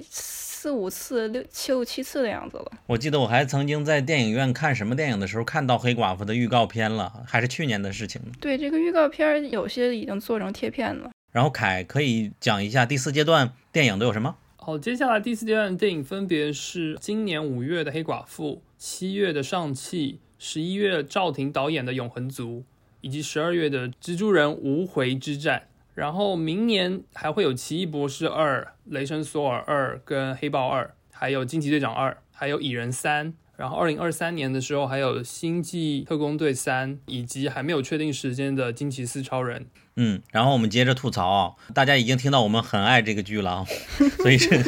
[0.64, 2.72] 四五次、六七六七次的样子了。
[2.86, 8.18] 我记得我还曾经在电影院看什么电影的时候看到黑寡妇的预告片了，还是去年的事情。
[8.40, 11.10] 对，这个预告片有些已经做成贴片了。
[11.34, 14.36] 然后凯可以讲一下第四阶段电影都有什么？
[14.54, 22.62] 好，接下来第四阶段电影分别是今年五月的黑寡妇、七月的上汽、十一月赵婷导演的永恒族，
[23.00, 25.66] 以及十二月的蜘蛛人无回之战。
[25.92, 33.32] 然后明年还会有《奇异博士二》《雷神索尔二》跟《黑豹二》，还有《惊奇队长二》，还有《蚁人三》。
[33.56, 39.60] 然后二零二三年的时候还有《星际特工队三》，以及还没有确定时间的《惊奇四超人》。
[39.96, 43.66] 嗯，然后我们接着吐槽啊，大家已经听到我们很爱这个剧了啊，
[44.18, 44.58] 所以是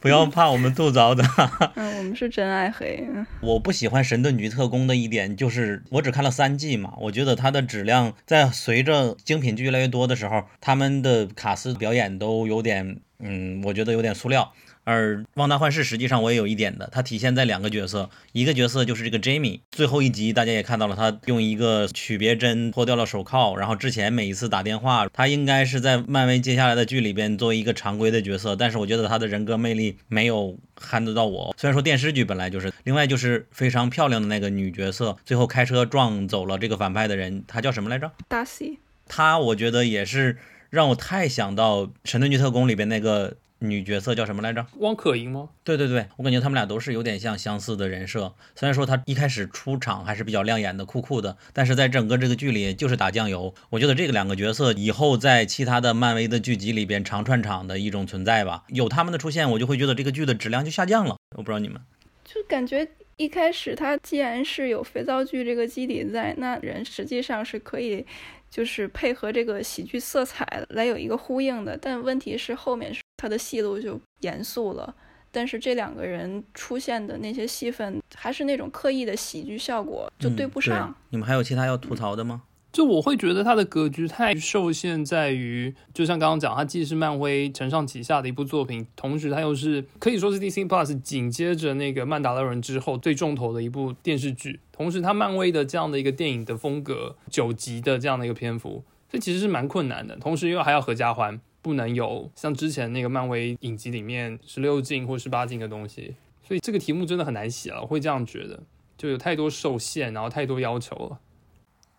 [0.00, 1.22] 不要怕我们吐槽的。
[1.76, 3.06] 嗯，我们是真爱黑。
[3.42, 14.50] 我不喜欢《神盾局特工》的一点就是，我只看了三季嘛，我觉得它的质量在随着精品剧越来越多的时候，他们的卡斯表演都有点，嗯，我觉得有点塑料。
[14.90, 31.54] 而旺达幻视实际上我也有一点的，它体现在两个角色，一个角色就是这个 Jamie，最后一集大家也看到了，他用一个曲别针脱掉了手铐，然后之前每一次打电话，他应该是在漫威接下来的剧里边作为一个常规的角色，但是我觉得他的人格魅力没有撼得到我。
[31.56, 38.10] 虽然说电视剧本来就是，另外就是非常漂亮的那个女角色，最后开车撞走了这个反派的人，她叫什么来着？
[38.26, 38.80] 达西。
[39.06, 40.38] 他我觉得也是
[40.70, 43.36] 让我太想到《神盾局特工》里边那个。
[43.60, 44.66] 女角色叫什么来着？
[44.78, 45.50] 汪可盈吗？
[45.62, 48.34] 对对对，我感觉他们俩都是有点像相似的人设。
[48.56, 53.54] 虽然说她一开始出场还是比较亮眼的、酷酷的，但是在整个这个剧里就是打酱油。
[53.68, 58.64] 我觉得这个两个角色以后在其他的漫威的剧集里边常串场的一种存在吧。
[58.68, 61.16] 有他们的出现，我就会觉得这个剧的质量就下降了。
[61.36, 61.80] 我不知道你们，
[62.24, 68.06] 就感觉一开始他既然是有肥皂剧这个基底在，那人实际上是可以。
[68.50, 74.94] 就是配合这个喜剧色彩来有一个呼应的，但问题是后面是他的戏路就严肃了，
[75.30, 80.94] 但是这两个人出现的那些戏份还是那种刻意的喜剧效果，就对不上。
[81.10, 82.42] 你们还有其他要吐槽的吗？
[82.72, 94.60] 就我会觉得它的格局太受限在于，就像刚刚讲，它既是漫威承上启下的一部作品，同时它又是可以说是 DC Plus 紧接着那个曼达洛人之后最重头的一部电视剧。
[94.70, 100.16] 同时，它漫威的这样的一个电影的风格，九集的这样的一个篇幅，这其实是蛮困难的。
[100.16, 106.14] 同时又还要合家欢，不能有像之前那个漫威影集里面十六禁或十八禁的东西，
[106.46, 107.82] 所以这个题目真的很难写了。
[107.82, 108.62] 我会这样觉得，
[108.96, 111.18] 就有太多受限，然后太多要求了。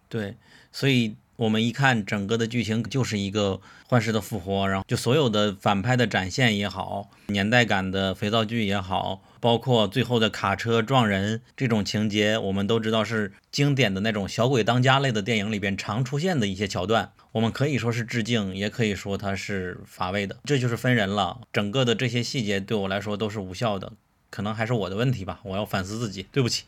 [0.09, 0.37] 对。
[0.71, 17.11] 所以，我们一看整个的剧情就是一个幻视的复活，然后就所有的反派的展现也好，年代感的肥皂剧也好，包括最后的卡车撞人这种情节，我们都知道是经典的那种小鬼当家类的电影里边常出现的一些桥段。
[17.33, 21.39] 我们可以说是致敬，也可以说它是乏味的，这就是分人了。
[21.53, 23.93] 整个的这些细节对我来说都是无效的。
[24.31, 26.63] 可能还是我的问题吧，我要反思自己，对不起。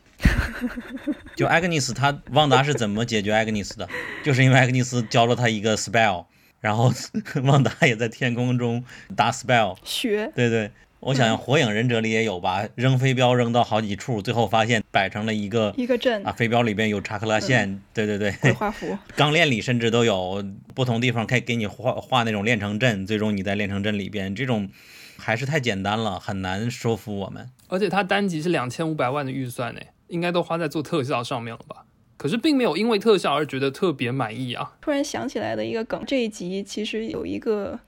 [1.34, 3.88] 就艾格尼斯，他旺达是怎么解决艾格尼斯的？
[4.22, 6.26] 就是因为艾格尼斯教了他一个 spell，
[6.60, 6.92] 然后
[7.42, 8.84] 旺达也在天空中
[9.16, 10.30] 打 spell 学。
[10.36, 17.80] 对对，我想想，火影忍者里也有吧，扔飞镖扔到好几处，最后发现摆成了一个一个阵啊，飞镖里边有查克拉线。
[17.92, 18.96] 对对对，画符。
[19.16, 20.44] 钢炼里甚至都有
[20.74, 24.68] 不同地方可以给你画画那种炼成阵，最终你在炼成阵里边这种。
[25.16, 27.50] 还是太简单了，很难说服我们。
[27.68, 31.84] 而且它单集是两千五百万的预算呢，应该都花在做特效上面了吧？
[32.16, 34.76] 可是并没有因为特效而觉得特别满意啊。
[34.80, 37.78] 突然想起来的一个梗，这一集其实有一个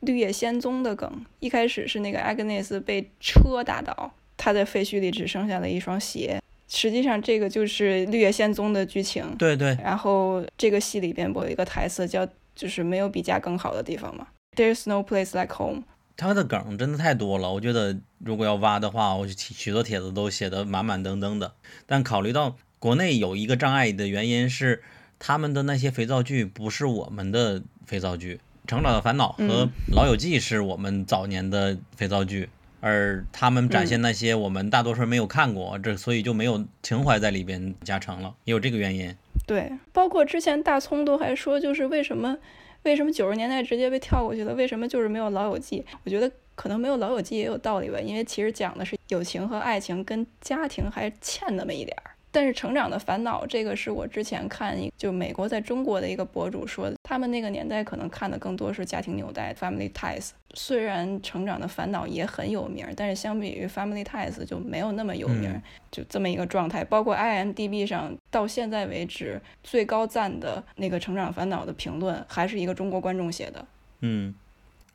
[0.00, 1.24] 绿野仙踪的梗。
[1.40, 6.40] 一开始是那个 Agnes 被车打倒，他在废墟里只剩下了一双鞋。
[6.68, 9.34] 实际上这个就是绿野仙踪的剧情。
[9.36, 9.76] 对对。
[9.82, 15.84] 然后这个戏里边有一个台词叫“就是没有比家更好的地方嘛 ”，There's no place like home。
[16.22, 21.52] 他的梗真的太多了，我觉得如果要挖的话，我许多帖子都写的满满登登的。
[21.84, 24.82] 但考虑到国内有一个障碍的原因是，
[25.18, 32.48] 他们的那些肥皂剧不是我们的肥皂剧，《成长的烦恼》和《老友记》是我们早年的肥皂剧，
[32.80, 39.12] 而他们展现那些我们大多数没有看过，这所以就没有情怀在里边加成了，也有这个原因。
[39.44, 42.38] 对，包括之前大葱都还说，就是为什么。
[42.84, 44.54] 为什么九十年代直接被跳过去了？
[44.54, 45.80] 为什么就是没有《老友记》？
[46.04, 52.11] 我觉得可能没有《老友记》也有道理吧，因为其实讲的是友情和爱情跟家庭还欠那么一点儿。
[52.32, 60.30] 但是《成长的烦恼》这个是我之前看一就美国在中国的一个博主说的，他们那个年代可能看的更多是家庭纽带 （Family Ties）。
[60.54, 65.60] 虽然《成长的烦恼》也很有名，但是相比于《Family Ties》就没有那么有名，
[65.90, 66.82] 就这么一个状态。
[66.82, 73.64] 包括 IMDB 上到现在为止最高赞的那个《成长烦恼》的评论，还是一个中国观众写的。
[74.00, 74.34] 嗯，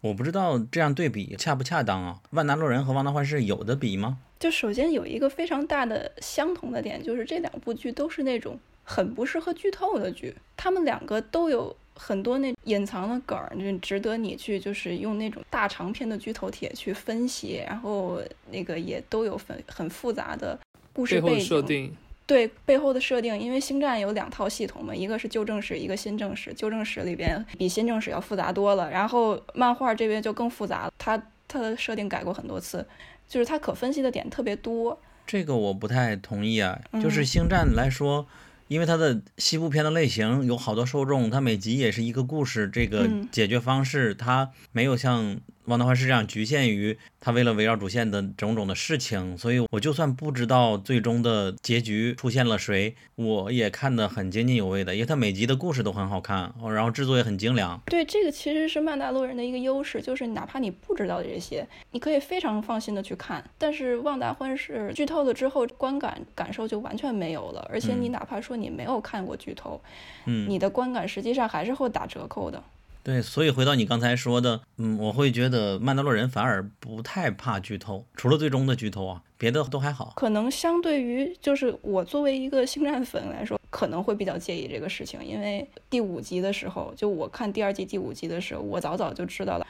[0.01, 2.17] 我不知道这样对比恰不恰当啊？
[2.31, 4.17] 《万达路人》和《旺达幻视》有的比吗？
[4.39, 10.35] 就首先有一个非常大的相同的点，就是这两部剧都是那种很不适合剧透的剧。
[10.55, 17.61] 他们两个都有很多那隐藏的梗，就值得你去就是用那种大长篇的剧透帖去分析。
[17.65, 18.21] 然后
[18.51, 20.57] 那个也都有很很复杂的
[20.93, 21.91] 故事背景，
[22.27, 23.39] 对背后的设定。
[23.39, 26.53] 因为星战有两套系统嘛，一个是旧正史，一个新正史。
[26.53, 32.85] 旧正史里边比新正史要复杂多了，然后漫画这边就更复杂了，它它的设定改过很多次。
[33.27, 36.79] 就是它可分析的点特别多，这个我不太同意啊。
[37.01, 38.27] 就是星战来说，
[38.67, 45.39] 因为它的西部片的类型有好多受众，它每集也是一个故事，这个解决方式它没有像。
[45.67, 57.79] 汪达幻视这样局限于他为了围绕主线的种种的事情，所以我就算不知道最终的结局出现了谁，我也看得很津津有味的，因为他每集的故事都很好看，然后制作也很精良。
[57.87, 63.43] 对，这个其实是曼达洛人的一个优势，就是哪怕你不知道这些，你可以非常放心的去看。
[63.57, 69.81] 但是旺达幻视剧透了之后，观感感受就完全没有了，而且你哪怕说你没有看过剧透，
[70.25, 72.63] 嗯，你的观感实际上还是会打折扣的。
[73.07, 80.11] 对，所以回到你刚才说的，嗯，我会觉得曼达洛人反而不太怕剧透，除了最终的剧透啊，别的都还好。
[80.17, 89.65] 可能相对于就是我作为一个星战粉来说，可能会比较介意这个事情，因为第五集的时候，就我看第二季第五集的时候，我早早就知道了，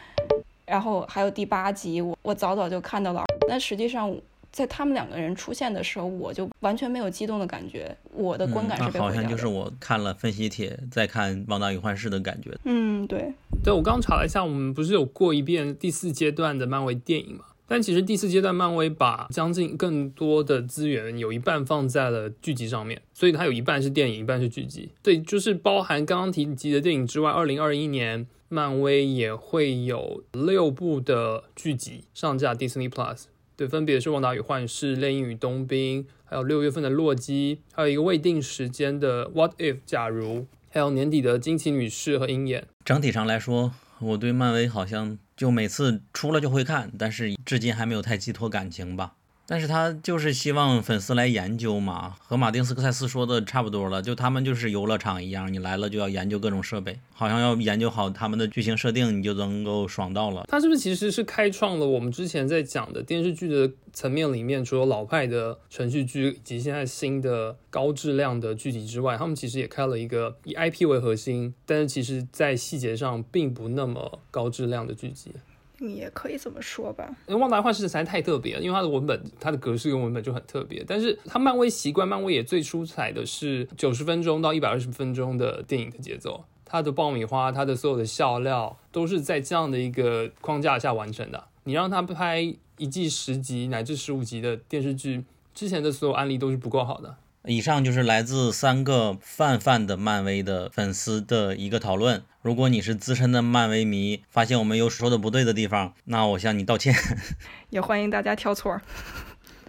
[0.65, 3.23] 然后还有第八集，我我早早就看到了。
[3.47, 4.11] 那实际上，
[4.57, 9.29] 在他们两个人出现的时候，我就完全没有激动的感觉，我的观感是被毁好像。
[9.29, 12.57] 就是我看了分析帖再看《旺达与幻视》的感觉。
[12.63, 13.31] 嗯，对，
[13.63, 17.45] 对我刚查了一下，我们不是有过一遍第四阶段的漫威电影嘛？
[17.67, 24.89] 但其实第四阶段漫威把将近更多的资源有一半放在了剧集上面，所以它有一半是电影，一半是剧集。
[25.03, 33.25] 对，就是包含刚刚提及的电影之外，二零二一年漫威也会有六部的剧集上架 Disney Plus。
[33.57, 42.61] 对，分别是《旺达与幻视》、《猎鹰与冬兵》，还有六月份的《洛基》，还有一个未定时间的《What If》假如，还有年底的《惊奇女士》和《鹰眼》。
[42.85, 49.15] 整体上来说，我对漫威好像就每次出了就会看，但是至今还没有太寄托感情吧。
[49.49, 60.43] 但是他就是希望粉丝来研究嘛，和马丁斯科塞斯说的差不多了，就他们就是游乐场一样，你来了就要研究各种设备，好像要研究好他们的剧情设定，你就能够爽到了。
[60.49, 75.31] 他是不是其实是开创了我们之前在讲的电视剧的层面里面，除了老派的程序剧以及现在新的高质量的剧集之外，他们其实也开了一个以 IP 为核心，但是其实在细节上并不那么高质量的剧集。
[75.79, 77.07] 也可以这么说吧。
[77.27, 80.83] 因为《旺达幻视》实在太特别了，因为它的文本、它的格式跟文本就很特别。
[80.87, 86.45] 但是它漫威习惯，漫威也最出彩的是九十分钟到一百二十分钟的电影的节奏。
[86.65, 91.45] 它的爆米花，它的所有的笑料，都是在这样的一个框架下完成的。
[91.63, 92.41] 你让他拍
[92.77, 95.23] 一季十集乃至十五集的电视剧，
[95.53, 97.15] 之前的所有案例都是不够好的。
[97.49, 102.21] 以上就是来自三个泛泛的漫威的粉丝的一个讨论。
[102.41, 106.93] 如果你是资深的漫威迷，发现我们有说的不对的地方，那我向你道歉。
[107.71, 108.81] 也欢迎大家挑错儿。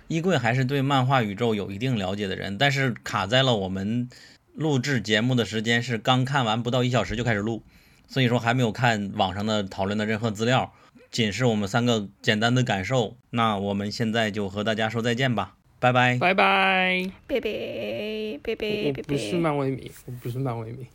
[0.09, 4.09] 衣柜还是对漫画宇宙有一定了解的人，但是卡在了我们
[4.55, 7.62] 录制节目的时间是刚看完不到一小时就开始录，
[8.09, 10.72] 所以说还没有看网上的讨论的任何资料，
[11.12, 13.16] 仅是我们三个简单的感受。
[13.31, 16.18] 那我们现在就和大家说再见吧，拜拜。
[16.18, 17.11] 拜拜。
[17.26, 19.37] 贝贝贝我贝贝我不是。
[19.37, 20.87] 漫威迷，我不是漫威迷。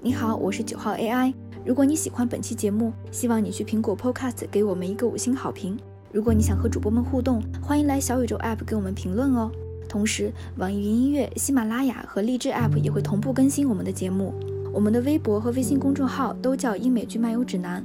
[0.00, 1.34] 你好，我是九号 AI。
[1.66, 5.78] 如果你喜欢本期节目，希望你去苹果 Podcast 给我们一个五星好评。
[6.10, 9.52] 如果你想和主播们互动，欢迎来小宇宙 App 给我们评论哦。
[9.86, 14.32] 同时，网易云音乐、喜马拉雅和荔枝 App 也会同步更新我们的节目。
[14.72, 17.84] 我们的微博和微信公众号都叫英美剧漫游指南。